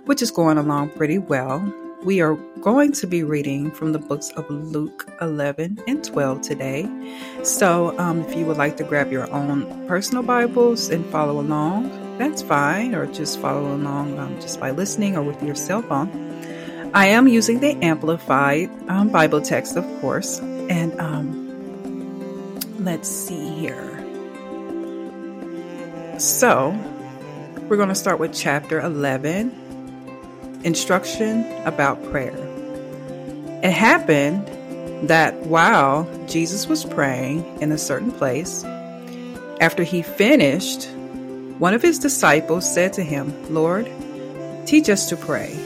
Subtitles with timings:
[0.06, 1.74] which is going along pretty well.
[2.04, 6.88] We are going to be reading from the books of Luke 11 and 12 today.
[7.42, 12.07] So, um, if you would like to grab your own personal Bibles and follow along,
[12.18, 16.10] that's fine, or just follow along um, just by listening or with your cell phone.
[16.94, 23.94] I am using the Amplified um, Bible text, of course, and um, let's see here.
[26.20, 26.76] So,
[27.64, 32.36] we're going to start with chapter 11 Instruction about Prayer.
[33.64, 34.48] It happened
[35.08, 38.64] that while Jesus was praying in a certain place,
[39.60, 40.90] after he finished
[41.60, 43.90] one of his disciples said to him, Lord,
[44.68, 45.58] teach us to pray,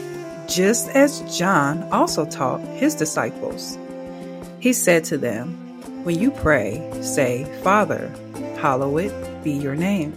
[0.48, 3.78] just as John also taught his disciples.
[4.58, 5.50] He said to them,
[6.04, 8.08] When you pray, say, Father,
[8.58, 9.12] hallowed
[9.44, 10.16] be your name.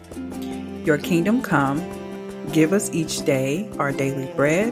[0.85, 1.83] Your kingdom come,
[2.53, 4.71] give us each day our daily bread,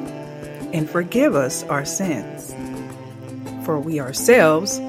[0.73, 2.55] and forgive us our sins.
[3.65, 4.79] For we ourselves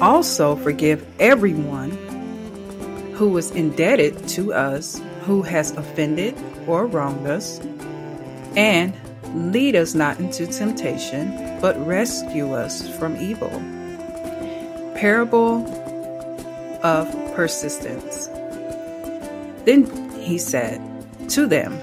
[0.00, 1.90] also forgive everyone
[3.14, 6.34] who is indebted to us who has offended
[6.66, 7.60] or wronged us,
[8.56, 8.94] and
[9.52, 13.50] lead us not into temptation, but rescue us from evil.
[14.96, 15.66] Parable
[16.82, 18.28] of Persistence.
[19.66, 19.84] Then
[20.18, 20.80] he said
[21.28, 21.78] to them,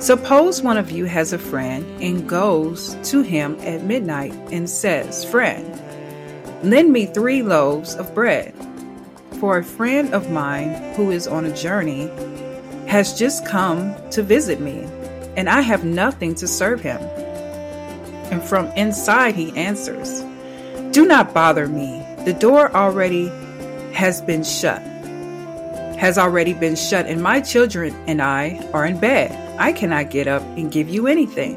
[0.00, 5.24] Suppose one of you has a friend and goes to him at midnight and says,
[5.24, 5.80] Friend,
[6.64, 8.52] lend me three loaves of bread.
[9.40, 12.10] For a friend of mine who is on a journey
[12.88, 14.80] has just come to visit me,
[15.34, 17.00] and I have nothing to serve him.
[18.30, 20.20] And from inside he answers,
[20.92, 22.04] Do not bother me.
[22.26, 23.28] The door already
[23.94, 24.82] has been shut.
[25.96, 29.32] Has already been shut, and my children and I are in bed.
[29.58, 31.56] I cannot get up and give you anything.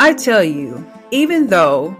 [0.00, 1.96] I tell you, even though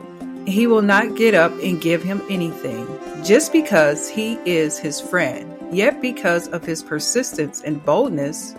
[0.48, 2.88] he will not get up and give him anything,
[3.24, 8.54] just because he is his friend, Yet, because of his persistence and boldness,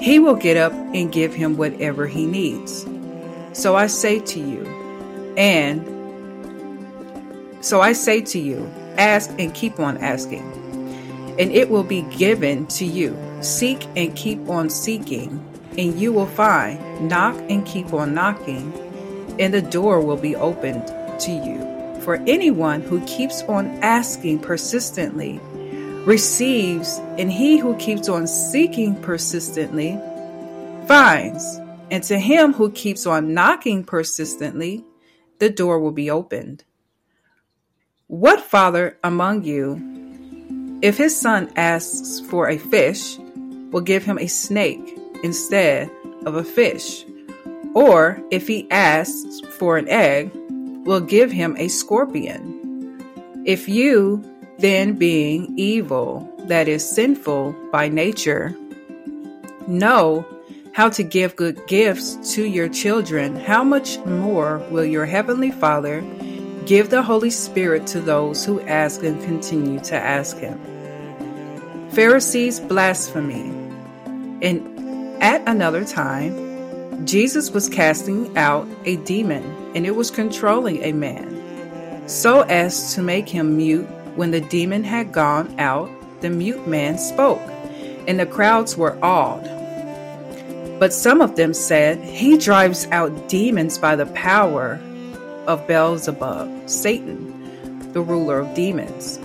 [0.00, 2.86] he will get up and give him whatever he needs.
[3.54, 4.66] So I say to you,
[5.38, 5.82] and
[7.64, 10.42] so I say to you, ask and keep on asking,
[11.38, 13.16] and it will be given to you.
[13.40, 15.42] Seek and keep on seeking,
[15.78, 17.08] and you will find.
[17.08, 18.74] Knock and keep on knocking,
[19.38, 20.86] and the door will be opened
[21.20, 21.69] to you.
[22.00, 25.38] For anyone who keeps on asking persistently
[26.06, 29.98] receives, and he who keeps on seeking persistently
[30.86, 31.60] finds.
[31.90, 34.84] And to him who keeps on knocking persistently,
[35.40, 36.64] the door will be opened.
[38.06, 43.18] What father among you, if his son asks for a fish,
[43.70, 45.90] will give him a snake instead
[46.24, 47.04] of a fish?
[47.74, 50.32] Or if he asks for an egg,
[50.84, 53.02] will give him a scorpion?
[53.44, 54.24] If you,
[54.58, 58.54] then being evil, that is sinful by nature,
[59.66, 60.26] know
[60.72, 66.00] how to give good gifts to your children, how much more will your Heavenly Father
[66.66, 70.60] give the Holy Spirit to those who ask and continue to ask Him?
[71.90, 73.50] Pharisees' blasphemy.
[74.42, 76.49] And at another time,
[77.04, 79.42] Jesus was casting out a demon,
[79.74, 84.84] and it was controlling a man, so as to make him mute when the demon
[84.84, 85.90] had gone out,
[86.20, 87.40] the mute man spoke,
[88.06, 89.44] and the crowds were awed.
[90.78, 94.78] But some of them said, He drives out demons by the power
[95.46, 99.18] of Beelzebub, Satan, the ruler of demons.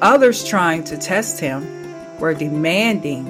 [0.00, 1.66] Others, trying to test him,
[2.20, 3.28] were demanding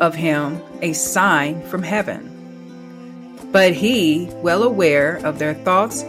[0.00, 2.31] of him a sign from heaven.
[3.52, 6.02] But he, well aware of their thoughts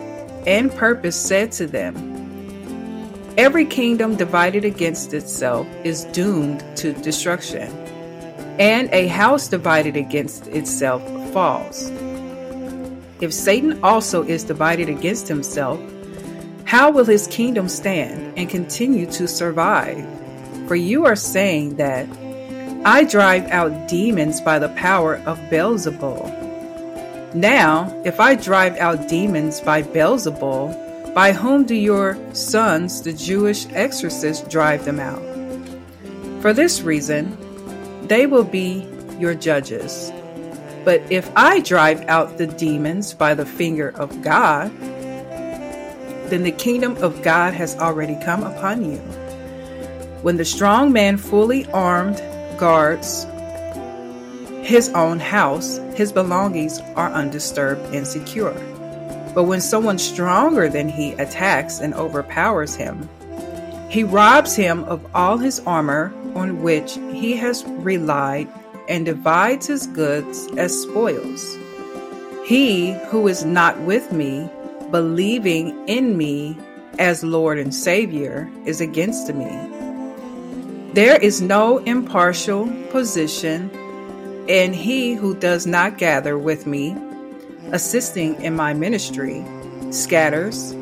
[0.48, 2.14] and purpose, said to them,
[3.38, 7.70] Every kingdom divided against itself is doomed to destruction,
[8.60, 11.02] and a house divided against itself
[11.34, 11.90] falls.
[13.20, 15.80] If Satan also is divided against himself,
[16.66, 20.06] how will his kingdom stand and continue to survive?
[20.68, 22.08] For you are saying that
[22.86, 26.43] I drive out demons by the power of Beelzebul.
[27.36, 33.66] Now, if I drive out demons by Beelzebul, by whom do your sons, the Jewish
[33.72, 35.22] exorcists, drive them out?
[36.42, 37.36] For this reason,
[38.08, 38.88] they will be
[39.18, 40.12] your judges.
[40.86, 44.72] But if I drive out the demons by the finger of God,
[46.30, 48.98] then the kingdom of God has already come upon you.
[50.22, 52.22] When the strong man, fully armed,
[52.60, 53.26] guards
[54.64, 58.54] his own house, his belongings are undisturbed and secure.
[59.36, 63.10] But when someone stronger than he attacks and overpowers him,
[63.90, 68.48] he robs him of all his armor on which he has relied
[68.88, 71.58] and divides his goods as spoils.
[72.46, 74.50] He who is not with me,
[74.92, 76.58] believing in me
[77.00, 79.50] as Lord and Savior, is against me.
[80.94, 83.70] There is no impartial position,
[84.50, 86.96] and he who does not gather with me,
[87.72, 89.44] assisting in my ministry,
[89.92, 90.74] scatters.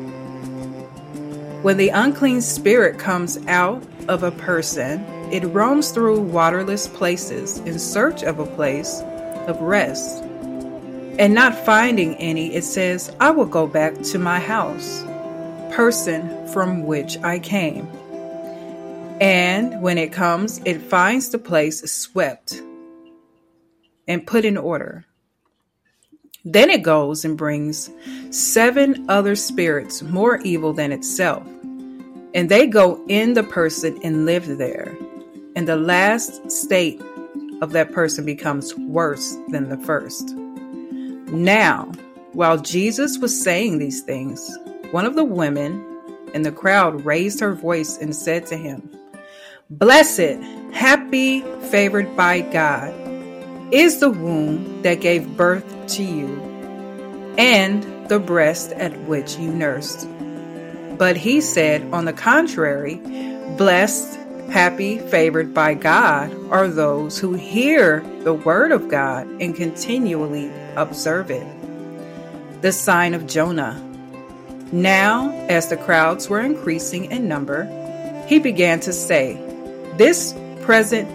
[1.62, 5.00] When the unclean spirit comes out of a person,
[5.30, 9.00] it roams through waterless places in search of a place
[9.46, 10.22] of rest.
[11.18, 15.04] And not finding any, it says, I will go back to my house,
[15.72, 17.86] person from which I came.
[19.20, 22.60] And when it comes, it finds the place swept
[24.08, 25.04] and put in order.
[26.44, 27.90] Then it goes and brings
[28.30, 31.46] seven other spirits more evil than itself,
[32.34, 34.96] and they go in the person and live there
[35.56, 37.00] and the last state
[37.60, 40.34] of that person becomes worse than the first.
[41.28, 41.92] Now,
[42.32, 44.58] while Jesus was saying these things,
[44.90, 45.84] one of the women
[46.34, 48.88] in the crowd raised her voice and said to him,
[49.70, 50.38] Blessed,
[50.72, 52.92] happy, favored by God,
[53.72, 56.40] is the womb that gave birth to you,
[57.38, 60.06] and the breast at which you nursed.
[60.98, 62.96] But he said, on the contrary,
[63.56, 64.18] Blessed
[64.52, 71.30] Happy, favored by God, are those who hear the word of God and continually observe
[71.30, 71.46] it.
[72.60, 73.80] The sign of Jonah.
[74.70, 77.64] Now, as the crowds were increasing in number,
[78.28, 79.34] he began to say,
[79.96, 81.08] This present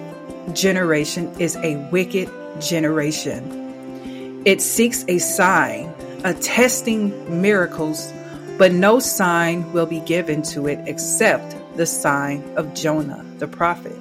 [0.55, 4.41] generation is a wicked generation.
[4.45, 5.93] It seeks a sign,
[6.23, 8.11] attesting miracles,
[8.57, 13.95] but no sign will be given to it except the sign of Jonah the prophet.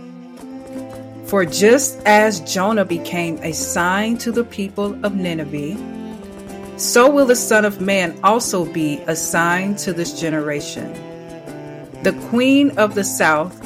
[1.26, 5.76] For just as Jonah became a sign to the people of Nineveh,
[6.79, 10.93] so will the Son of Man also be a sign to this generation.
[12.03, 13.61] The queen of the south,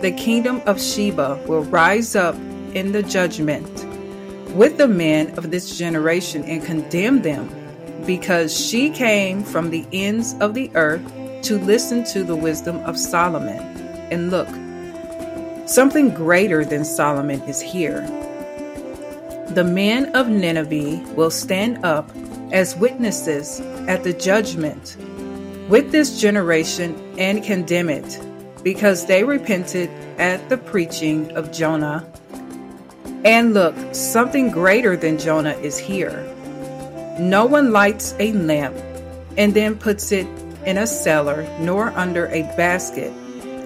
[0.00, 2.34] the kingdom of Sheba, will rise up
[2.74, 3.68] in the judgment
[4.54, 7.48] with the men of this generation and condemn them,
[8.06, 11.02] because she came from the ends of the earth
[11.42, 13.58] to listen to the wisdom of Solomon.
[14.10, 14.48] And look,
[15.66, 18.00] Something greater than Solomon is here.
[19.50, 22.10] The men of Nineveh will stand up
[22.50, 24.96] as witnesses at the judgment
[25.68, 28.20] with this generation and condemn it,
[28.64, 29.88] because they repented
[30.18, 32.04] at the preaching of Jonah.
[33.24, 36.28] And look, something greater than Jonah is here.
[37.18, 38.76] No one lights a lamp
[39.36, 40.26] and then puts it
[40.66, 43.12] in a cellar, nor under a basket,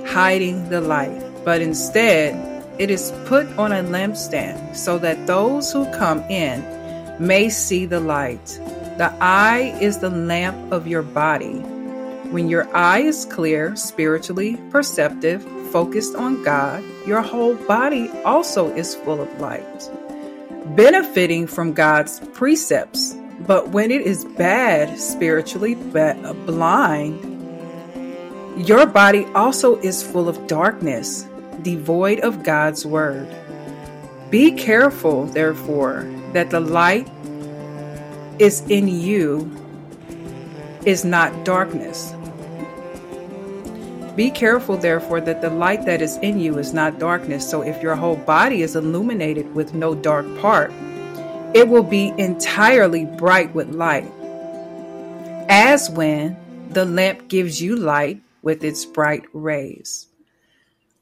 [0.07, 2.35] hiding the light but instead
[2.81, 6.61] it is put on a lampstand so that those who come in
[7.25, 8.45] may see the light.
[8.99, 11.61] The eye is the lamp of your body.
[12.33, 18.95] When your eye is clear, spiritually perceptive, focused on God, your whole body also is
[18.95, 19.91] full of light,
[20.77, 23.17] benefiting from God's precepts.
[23.47, 27.21] But when it is bad, spiritually blind,
[28.57, 31.27] your body also is full of darkness
[31.63, 33.29] devoid of God's word.
[34.31, 37.09] Be careful, therefore, that the light
[38.39, 39.51] is in you
[40.85, 42.16] is not darkness.
[44.17, 47.49] Be careful, therefore, that the light that is in you is not darkness.
[47.49, 50.73] So, if your whole body is illuminated with no dark part,
[51.53, 54.11] it will be entirely bright with light.
[55.49, 56.37] As when
[56.71, 60.07] the lamp gives you light with its bright rays.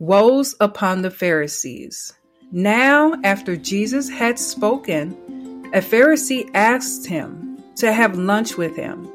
[0.00, 2.14] Woes upon the Pharisees.
[2.50, 5.12] Now, after Jesus had spoken,
[5.73, 9.09] a Pharisee asked him to have lunch with him.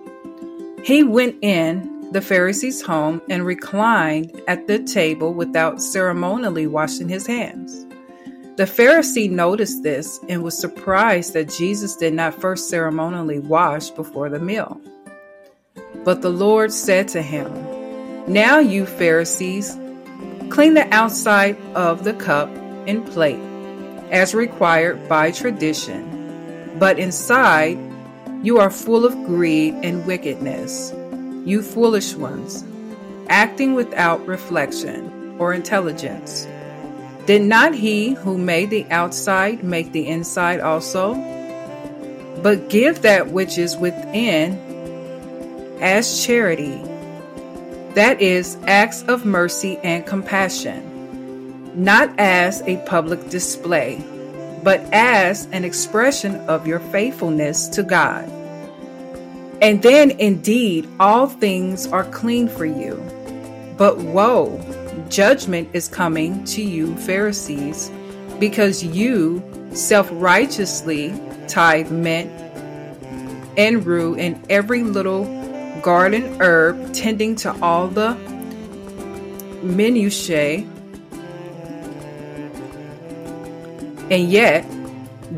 [0.84, 7.28] He went in the Pharisee's home and reclined at the table without ceremonially washing his
[7.28, 7.86] hands.
[8.58, 14.30] The Pharisee noticed this and was surprised that Jesus did not first ceremonially wash before
[14.30, 14.82] the meal.
[16.04, 17.52] But the Lord said to him,
[18.28, 19.78] Now you Pharisees
[20.50, 22.50] Clean the outside of the cup
[22.88, 23.40] and plate,
[24.10, 27.78] as required by tradition, but inside
[28.42, 30.92] you are full of greed and wickedness.
[31.50, 32.64] You foolish ones,
[33.28, 36.48] acting without reflection or intelligence.
[37.26, 41.16] Did not he who made the outside make the inside also?
[42.44, 44.60] But give that which is within
[45.82, 46.84] as charity.
[47.96, 54.04] That is, acts of mercy and compassion, not as a public display,
[54.62, 58.30] but as an expression of your faithfulness to God.
[59.62, 62.96] And then indeed all things are clean for you.
[63.78, 64.60] But woe,
[65.10, 67.92] judgment is coming to you, Pharisees,
[68.40, 71.14] because you self righteously
[71.48, 72.32] tithe mint
[73.58, 75.26] and rue and every little
[75.82, 78.16] garden herb, tending to all the
[79.62, 80.66] minutiae,
[84.10, 84.66] and yet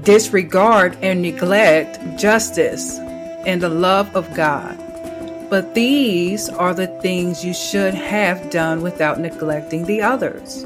[0.04, 3.00] disregard and neglect justice
[3.46, 4.78] and the love of God.
[5.50, 10.66] But these are the things you should have done without neglecting the others.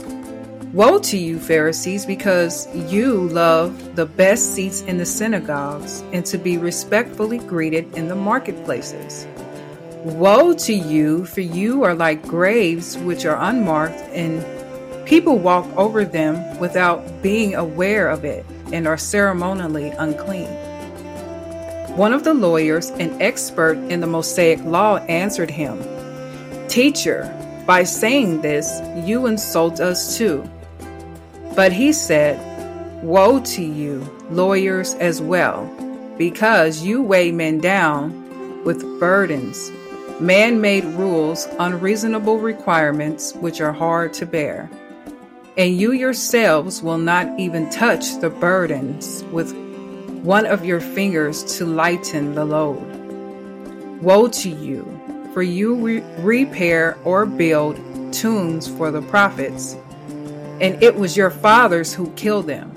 [0.74, 6.38] Woe to you, Pharisees, because you love the best seats in the synagogues and to
[6.38, 9.26] be respectfully greeted in the marketplaces.
[10.04, 14.46] Woe to you, for you are like graves which are unmarked, and
[15.08, 20.50] people walk over them without being aware of it and are ceremonially unclean.
[21.96, 25.82] One of the lawyers, an expert in the Mosaic law, answered him,
[26.68, 27.32] Teacher,
[27.66, 30.44] by saying this, you insult us too.
[31.56, 32.38] But he said,
[33.02, 35.66] Woe to you, lawyers as well,
[36.18, 39.72] because you weigh men down with burdens,
[40.20, 44.70] man made rules, unreasonable requirements which are hard to bear.
[45.58, 49.65] And you yourselves will not even touch the burdens with
[50.26, 52.82] one of your fingers to lighten the load.
[54.02, 54.84] Woe to you,
[55.36, 57.76] for you re- repair or build
[58.12, 59.76] tombs for the prophets,
[60.60, 62.72] and it was your fathers who killed them.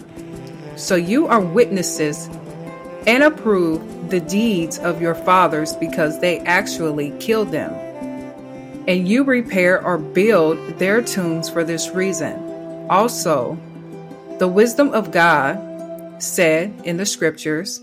[0.77, 2.29] So you are witnesses
[3.07, 7.73] and approve the deeds of your fathers because they actually killed them.
[8.87, 12.87] And you repair or build their tombs for this reason.
[12.91, 13.59] Also,
[14.39, 15.68] the wisdom of God
[16.23, 17.81] said in the scriptures,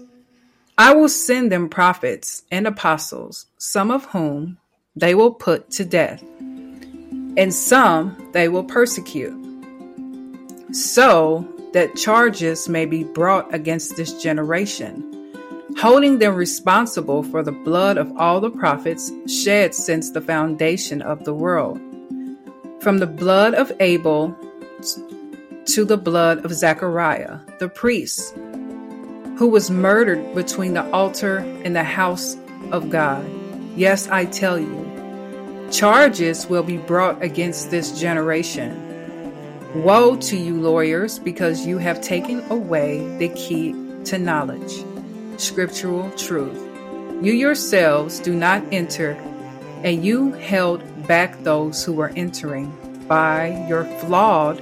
[0.77, 4.57] I will send them prophets and apostles, some of whom
[4.95, 9.33] they will put to death, and some they will persecute,
[10.71, 15.03] so that charges may be brought against this generation,
[15.77, 21.23] holding them responsible for the blood of all the prophets shed since the foundation of
[21.25, 21.79] the world,
[22.81, 24.37] from the blood of Abel
[25.65, 28.35] to the blood of Zechariah, the priest,
[29.37, 32.37] who was murdered between the altar and the house
[32.71, 33.25] of God.
[33.75, 38.81] Yes, I tell you, charges will be brought against this generation.
[39.83, 43.73] Woe to you, lawyers, because you have taken away the key
[44.05, 44.85] to knowledge,
[45.37, 46.61] scriptural truth.
[47.21, 49.11] You yourselves do not enter,
[49.83, 52.71] and you held back those who were entering
[53.07, 54.61] by your flawed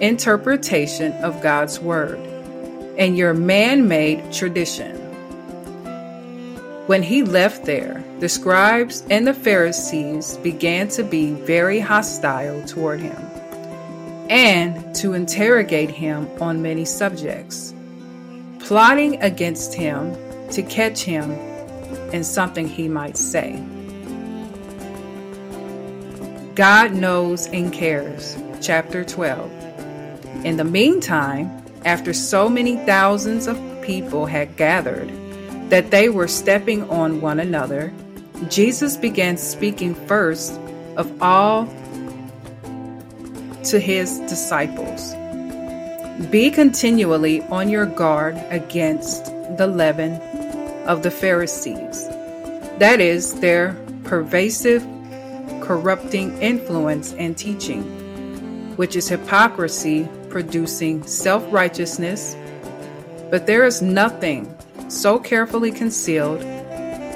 [0.00, 2.18] interpretation of God's Word
[2.98, 4.96] and your man made tradition.
[6.86, 13.00] When he left there, the scribes and the Pharisees began to be very hostile toward
[13.00, 13.16] him
[14.30, 17.74] and to interrogate him on many subjects,
[18.60, 20.16] plotting against him
[20.50, 21.30] to catch him
[22.12, 23.62] in something he might say.
[26.54, 28.38] God knows and cares.
[28.62, 29.65] Chapter 12.
[30.44, 31.50] In the meantime,
[31.84, 35.10] after so many thousands of people had gathered
[35.70, 37.92] that they were stepping on one another,
[38.48, 40.52] Jesus began speaking first
[40.96, 41.66] of all
[43.64, 45.14] to his disciples.
[46.30, 49.26] Be continually on your guard against
[49.56, 50.14] the leaven
[50.86, 52.08] of the Pharisees,
[52.78, 54.82] that is, their pervasive,
[55.60, 57.82] corrupting influence and teaching,
[58.76, 62.36] which is hypocrisy producing self righteousness,
[63.30, 64.54] but there is nothing
[64.88, 66.42] so carefully concealed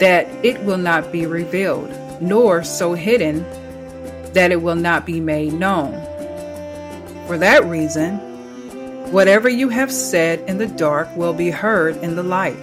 [0.00, 1.91] that it will not be revealed,
[2.23, 3.43] nor so hidden
[4.33, 5.93] that it will not be made known.
[7.27, 8.17] For that reason,
[9.12, 12.57] whatever you have said in the dark will be heard in the light,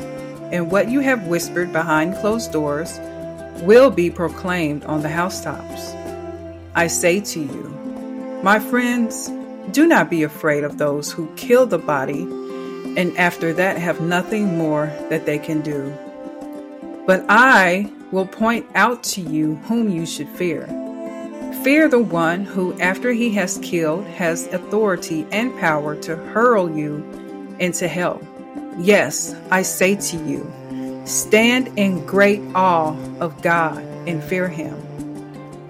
[0.51, 2.99] and what you have whispered behind closed doors
[3.61, 5.93] will be proclaimed on the housetops.
[6.73, 9.29] I say to you, my friends,
[9.71, 14.57] Do not be afraid of those who kill the body, and after that have nothing
[14.57, 15.93] more that they can do.
[17.05, 20.65] But I will point out to you whom you should fear.
[21.63, 27.03] Fear the one who, after he has killed, has authority and power to hurl you
[27.59, 28.21] into hell.
[28.77, 30.49] Yes, I say to you,
[31.05, 34.75] stand in great awe of God and fear him.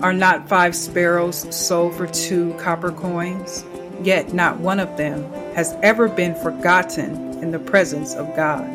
[0.01, 3.65] Are not five sparrows sold for two copper coins?
[4.01, 5.23] Yet not one of them
[5.53, 8.69] has ever been forgotten in the presence of God.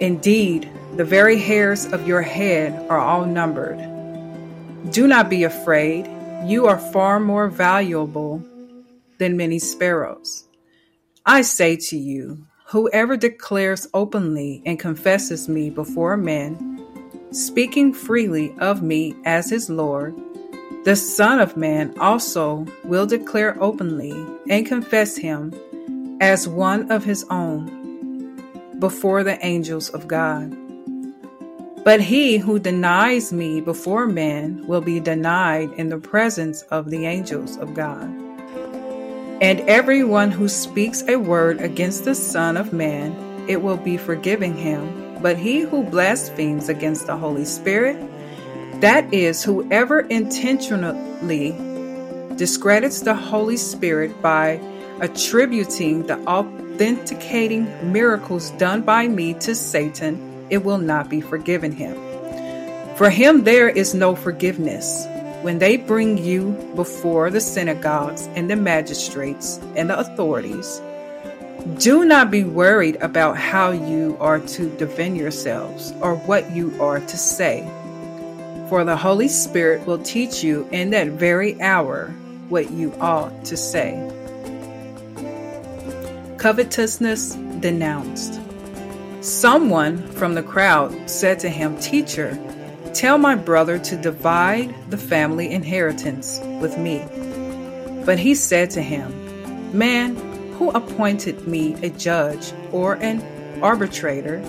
[0.00, 3.78] Indeed, the very hairs of your head are all numbered.
[4.92, 6.06] Do not be afraid,
[6.44, 8.42] you are far more valuable
[9.18, 10.44] than many sparrows.
[11.24, 16.84] I say to you, whoever declares openly and confesses me before men,
[17.32, 20.14] speaking freely of me as his Lord,
[20.86, 24.12] the Son of Man also will declare openly
[24.48, 25.52] and confess him
[26.20, 30.56] as one of his own before the angels of God.
[31.82, 37.04] But he who denies me before men will be denied in the presence of the
[37.04, 38.08] angels of God.
[39.42, 43.10] And everyone who speaks a word against the Son of Man,
[43.48, 45.18] it will be forgiven him.
[45.20, 47.96] But he who blasphemes against the Holy Spirit,
[48.80, 51.52] that is, whoever intentionally
[52.36, 54.60] discredits the Holy Spirit by
[55.00, 61.96] attributing the authenticating miracles done by me to Satan, it will not be forgiven him.
[62.96, 65.06] For him there is no forgiveness.
[65.42, 70.80] When they bring you before the synagogues and the magistrates and the authorities,
[71.78, 77.00] do not be worried about how you are to defend yourselves or what you are
[77.00, 77.68] to say
[78.68, 82.08] for the Holy Spirit will teach you in that very hour
[82.48, 83.94] what you ought to say.
[86.38, 88.40] Covetousness denounced.
[89.20, 92.38] Someone from the crowd said to him, Teacher,
[92.94, 97.04] tell my brother to divide the family inheritance with me.
[98.04, 99.12] But he said to him,
[99.76, 100.16] Man,
[100.52, 103.22] who appointed me a judge or an
[103.62, 104.40] arbitrator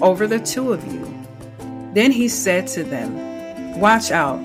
[0.00, 1.12] over the two of you?
[1.94, 3.25] Then he said to them,
[3.76, 4.38] Watch out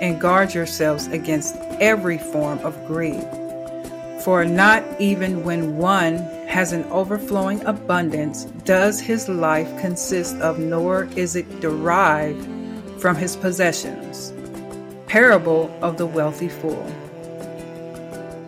[0.00, 3.26] and guard yourselves against every form of greed.
[4.22, 11.04] For not even when one has an overflowing abundance does his life consist of, nor
[11.16, 12.44] is it derived
[13.00, 14.32] from his possessions.
[15.06, 16.86] Parable of the wealthy fool.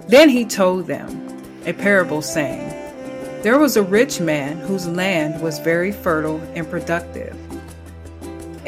[0.06, 2.68] Then he told them a parable saying,
[3.42, 7.36] There was a rich man whose land was very fertile and productive.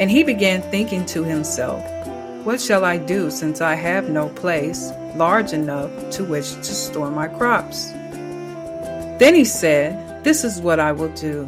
[0.01, 1.79] And he began thinking to himself,
[2.43, 7.11] What shall I do since I have no place large enough to which to store
[7.11, 7.91] my crops?
[9.19, 11.47] Then he said, This is what I will do.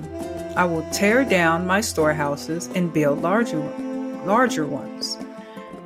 [0.55, 3.57] I will tear down my storehouses and build larger,
[4.23, 5.17] larger ones.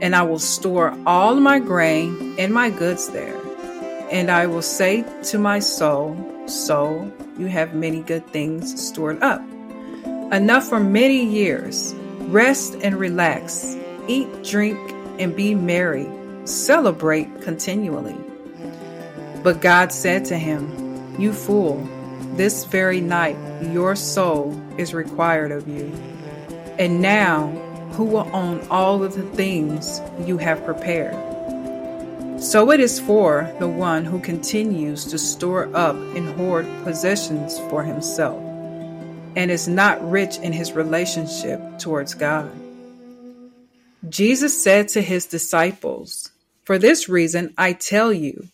[0.02, 3.40] And I will store all my grain and my goods there.
[4.12, 9.40] And I will say to my soul, Soul, you have many good things stored up,
[10.34, 11.96] enough for many years.
[12.28, 13.78] Rest and relax.
[14.10, 14.78] Eat, drink,
[15.18, 16.06] and be merry.
[16.44, 18.18] Celebrate continually.
[19.44, 21.88] But God said to him, You fool,
[22.36, 23.38] this very night
[23.72, 25.86] your soul is required of you.
[26.78, 27.48] And now,
[27.94, 31.16] who will own all of the things you have prepared?
[32.42, 37.84] So it is for the one who continues to store up and hoard possessions for
[37.84, 38.47] himself
[39.38, 42.52] and is not rich in his relationship towards God.
[44.10, 46.32] Jesus said to his disciples,
[46.66, 48.48] For this reason I tell you,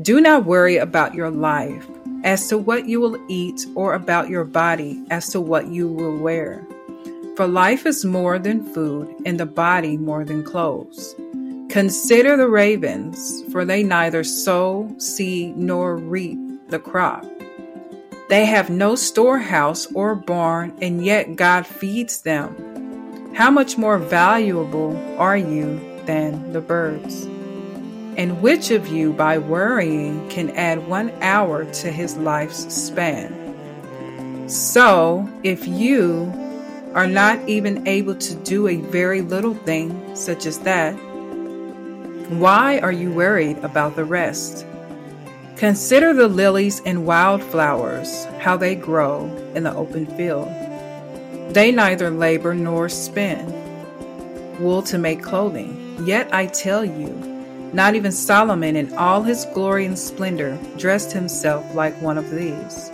[0.00, 1.86] do not worry about your life
[2.24, 6.16] as to what you will eat or about your body as to what you will
[6.16, 6.66] wear.
[7.36, 11.14] For life is more than food, and the body more than clothes.
[11.68, 16.38] Consider the ravens, for they neither sow, seed, nor reap
[16.70, 17.26] the crop
[18.28, 23.32] they have no storehouse or barn, and yet God feeds them.
[23.34, 27.24] How much more valuable are you than the birds?
[28.16, 34.48] And which of you, by worrying, can add one hour to his life's span?
[34.48, 36.32] So, if you
[36.94, 40.94] are not even able to do a very little thing, such as that,
[42.30, 44.66] why are you worried about the rest?
[45.56, 50.48] Consider the lilies and wildflowers, how they grow in the open field.
[51.54, 53.54] They neither labor nor spin
[54.60, 55.96] wool to make clothing.
[56.06, 57.08] Yet I tell you
[57.72, 62.90] Not even Solomon in all his glory and splendor dressed himself like one of these.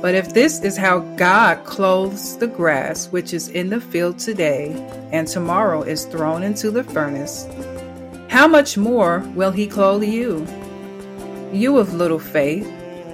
[0.00, 4.72] But if this is how God clothes the grass which is in the field today,
[5.12, 7.46] and tomorrow is thrown into the furnace,
[8.28, 10.44] how much more will he clothe you?
[11.52, 12.70] You of little faith.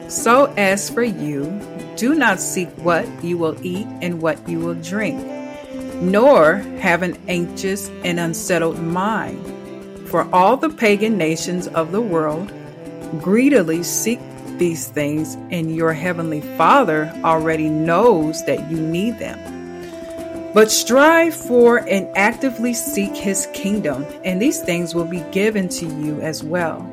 [0.09, 1.61] So as for you,
[1.97, 5.21] do not seek what you will eat and what you will drink,
[6.01, 10.09] nor have an anxious and unsettled mind.
[10.09, 12.53] For all the pagan nations of the world
[13.21, 14.21] greedily seek
[14.59, 19.39] these things, and your heavenly Father already knows that you need them.
[20.55, 25.87] But strive for and actively seek his kingdom, and these things will be given to
[25.87, 26.91] you as well.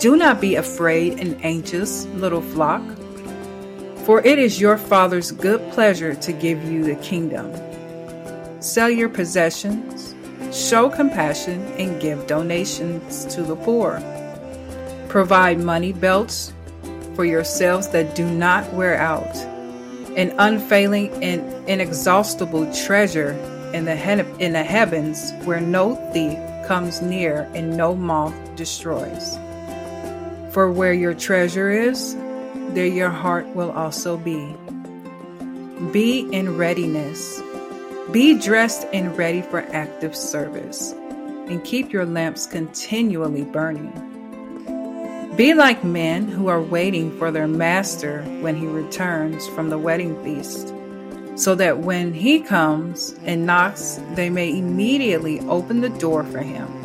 [0.00, 2.82] Do not be afraid and anxious, little flock,
[4.06, 7.52] for it is your Father's good pleasure to give you the kingdom.
[8.62, 10.14] Sell your possessions,
[10.52, 14.00] show compassion, and give donations to the poor.
[15.08, 16.54] Provide money belts
[17.14, 19.36] for yourselves that do not wear out,
[20.16, 23.32] an unfailing and inexhaustible treasure
[23.74, 29.36] in the, he- in the heavens where no thief comes near and no moth destroys.
[30.54, 32.14] For where your treasure is,
[32.74, 34.54] there your heart will also be.
[35.90, 37.42] Be in readiness.
[38.12, 43.90] Be dressed and ready for active service, and keep your lamps continually burning.
[45.36, 50.14] Be like men who are waiting for their master when he returns from the wedding
[50.22, 50.72] feast,
[51.34, 56.83] so that when he comes and knocks, they may immediately open the door for him.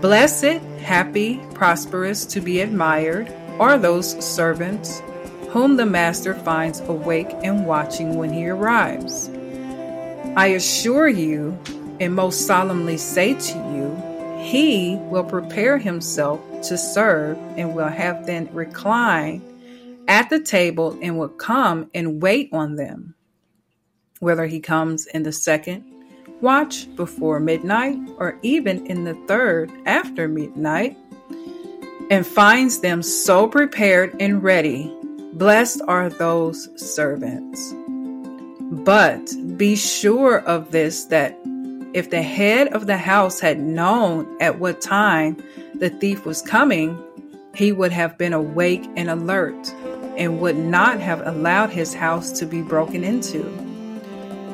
[0.00, 5.00] Blessed, happy, prosperous, to be admired are those servants
[5.50, 9.30] whom the master finds awake and watching when he arrives.
[10.36, 11.56] I assure you,
[12.00, 18.26] and most solemnly say to you, he will prepare himself to serve and will have
[18.26, 19.42] them recline
[20.08, 23.14] at the table and will come and wait on them.
[24.18, 25.93] Whether he comes in the second
[26.40, 30.96] watch before midnight or even in the third after midnight
[32.10, 34.94] and finds them so prepared and ready,
[35.34, 37.74] blessed are those servants.
[38.70, 41.38] But be sure of this that
[41.94, 45.36] if the head of the house had known at what time
[45.74, 46.98] the thief was coming,
[47.54, 49.72] he would have been awake and alert
[50.16, 53.63] and would not have allowed his house to be broken into.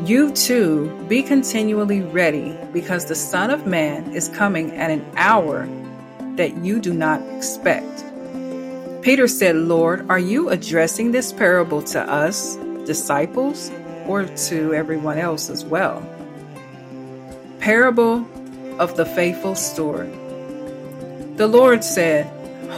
[0.04, 5.68] You too be continually ready because the Son of Man is coming at an hour
[6.36, 8.02] that you do not expect.
[9.02, 13.70] Peter said, Lord, are you addressing this parable to us, disciples,
[14.06, 16.02] or to everyone else as well?
[17.58, 18.26] Parable
[18.80, 20.10] of the Faithful Steward.
[21.36, 22.24] The Lord said,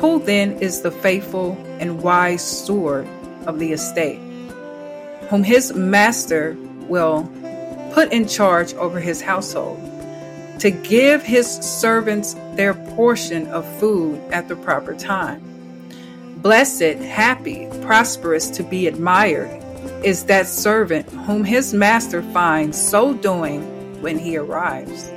[0.00, 3.06] Who then is the faithful and wise steward
[3.46, 4.18] of the estate,
[5.30, 7.30] whom his master will
[7.92, 9.78] put in charge over his household,
[10.58, 15.42] to give his servants their portion of food at the proper time?
[16.38, 19.62] Blessed, happy, prosperous, to be admired
[20.04, 23.62] is that servant whom his master finds so doing
[24.02, 25.10] when he arrives.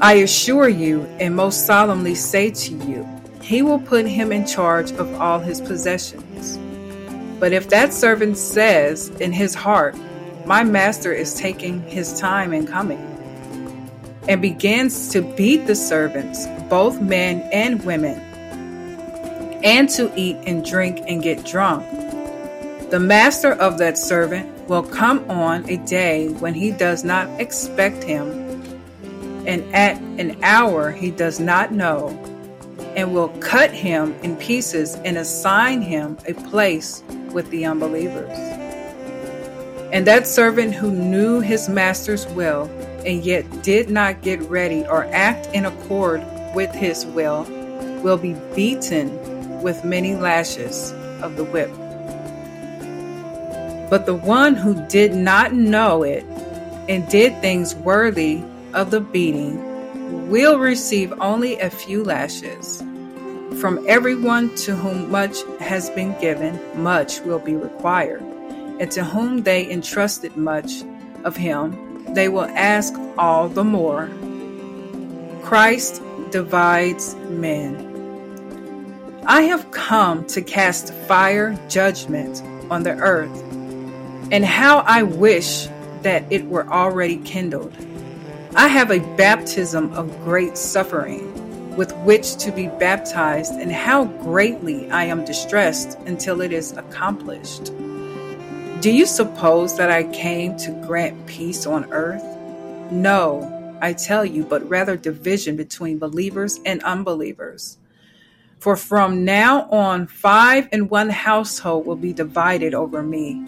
[0.00, 3.06] I assure you and most solemnly say to you,
[3.42, 6.58] he will put him in charge of all his possessions.
[7.40, 9.96] But if that servant says in his heart,
[10.48, 13.04] My master is taking his time in coming,
[14.26, 18.18] and begins to beat the servants, both men and women,
[19.62, 21.84] and to eat and drink and get drunk,
[22.88, 28.02] the master of that servant will come on a day when he does not expect
[28.02, 28.30] him,
[29.46, 32.08] and at an hour he does not know,
[32.96, 38.67] and will cut him in pieces and assign him a place with the unbelievers.
[39.92, 42.64] And that servant who knew his master's will
[43.06, 46.22] and yet did not get ready or act in accord
[46.54, 47.44] with his will
[48.02, 51.70] will be beaten with many lashes of the whip.
[53.90, 56.24] But the one who did not know it
[56.88, 58.42] and did things worthy
[58.74, 62.82] of the beating will receive only a few lashes.
[63.60, 68.22] From everyone to whom much has been given, much will be required.
[68.80, 70.82] And to whom they entrusted much
[71.24, 74.08] of him, they will ask all the more.
[75.42, 77.84] Christ divides men.
[79.26, 83.42] I have come to cast fire judgment on the earth
[84.30, 85.68] and how I wish
[86.02, 87.74] that it were already kindled.
[88.54, 91.34] I have a baptism of great suffering
[91.78, 97.70] with which to be baptized, and how greatly I am distressed until it is accomplished.
[98.80, 102.22] Do you suppose that I came to grant peace on earth?
[102.92, 107.78] No, I tell you, but rather division between believers and unbelievers.
[108.60, 113.46] For from now on, five in one household will be divided over me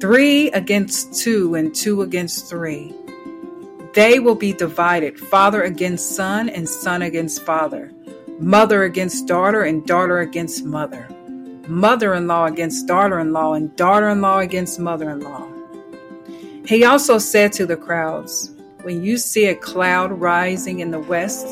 [0.00, 2.94] three against two, and two against three.
[3.92, 7.92] They will be divided father against son, and son against father,
[8.40, 11.08] mother against daughter, and daughter against mother,
[11.68, 15.46] mother in law against daughter in law, and daughter in law against mother in law.
[16.66, 18.50] He also said to the crowds,
[18.82, 21.46] When you see a cloud rising in the west,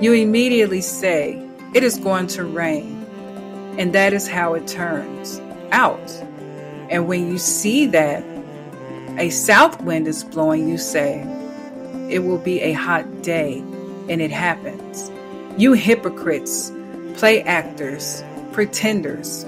[0.00, 1.42] you immediately say,
[1.74, 3.02] It is going to rain.
[3.78, 5.40] And that is how it turns
[5.72, 6.10] out.
[6.90, 8.22] And when you see that
[9.18, 11.22] a south wind is blowing, you say,
[12.10, 13.58] It will be a hot day.
[14.08, 15.10] And it happens.
[15.56, 16.70] You hypocrites,
[17.14, 18.22] play actors,
[18.54, 19.44] pretenders.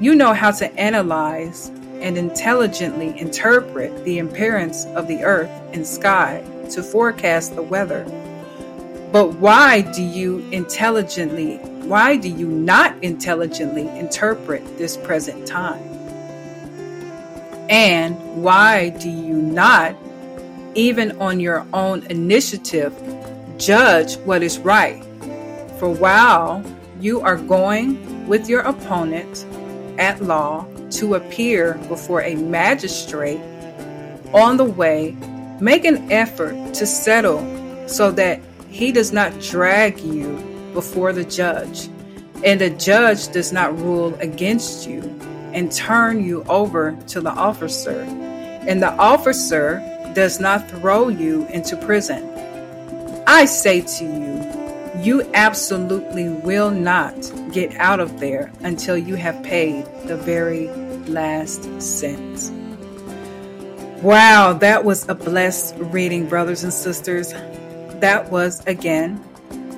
[0.00, 1.68] You know how to analyze
[2.00, 8.04] and intelligently interpret the appearance of the earth and sky to forecast the weather.
[9.12, 15.82] But why do you intelligently, why do you not intelligently interpret this present time?
[17.68, 19.94] And why do you not,
[20.74, 22.94] even on your own initiative,
[23.58, 25.04] judge what is right?
[25.78, 26.64] For while
[27.00, 29.44] you are going with your opponent
[29.98, 33.40] at law to appear before a magistrate
[34.32, 35.16] on the way,
[35.60, 37.40] make an effort to settle
[37.88, 40.36] so that he does not drag you
[40.72, 41.88] before the judge,
[42.44, 45.00] and the judge does not rule against you
[45.52, 49.78] and turn you over to the officer, and the officer
[50.14, 52.28] does not throw you into prison.
[53.26, 54.63] I say to you,
[55.04, 57.14] you absolutely will not
[57.52, 60.68] get out of there until you have paid the very
[61.06, 62.50] last cent.
[64.02, 67.32] Wow, that was a blessed reading, brothers and sisters.
[68.00, 69.22] That was again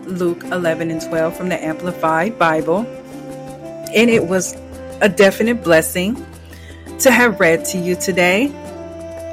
[0.07, 2.87] Luke 11 and 12 from the Amplified Bible.
[3.95, 4.55] And it was
[5.01, 6.25] a definite blessing
[7.01, 8.53] to have read to you today.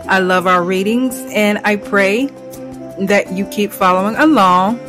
[0.07, 2.27] I love our readings and I pray
[2.99, 4.79] that you keep following along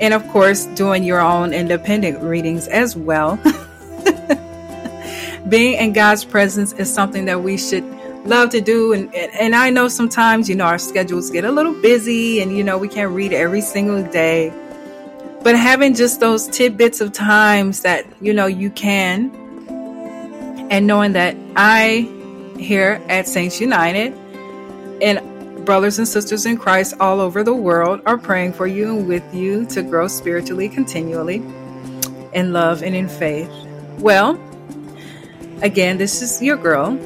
[0.00, 3.36] and, of course, doing your own independent readings as well.
[5.48, 7.84] Being in God's presence is something that we should
[8.24, 11.78] love to do and, and I know sometimes you know our schedules get a little
[11.82, 14.50] busy and you know we can't read every single day
[15.42, 19.30] but having just those tidbits of times that you know you can
[20.70, 22.08] and knowing that I
[22.58, 24.14] here at Saints United
[25.02, 25.20] and
[25.64, 29.34] brothers and sisters in Christ all over the world are praying for you and with
[29.34, 31.36] you to grow spiritually continually
[32.32, 33.50] in love and in faith.
[33.98, 34.38] Well,
[35.62, 36.98] again, this is your girl,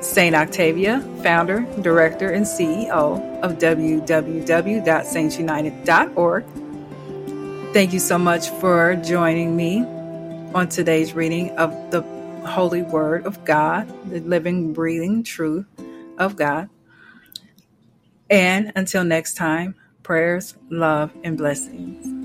[0.00, 6.44] Saint Octavia, founder, director, and CEO of www.saintsunited.org.
[7.72, 9.84] Thank you so much for joining me
[10.54, 12.02] on today's reading of the
[12.46, 15.66] holy word of God, the living, breathing truth
[16.18, 16.68] of God.
[18.30, 22.19] And until next time, prayers, love, and blessings.